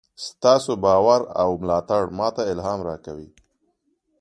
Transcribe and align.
ستاسو 0.27 0.71
باور 0.83 1.21
او 1.41 1.49
ملاتړ 1.63 2.01
ماته 2.17 2.41
الهام 2.51 2.79
راکوي. 2.89 3.29